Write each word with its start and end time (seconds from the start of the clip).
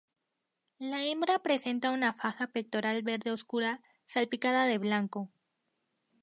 La 0.93 1.01
hembra 1.09 1.35
presenta 1.43 1.91
una 1.91 2.11
faja 2.11 2.47
pectoral 2.47 3.03
verde 3.03 3.31
oscura, 3.31 3.81
salpicada 4.07 4.65
de 4.65 4.79
blanco. 4.79 5.29